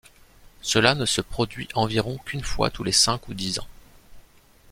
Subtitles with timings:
[0.63, 3.67] Cela ne se produit environ qu'une fois tous les cinq ou dix ans.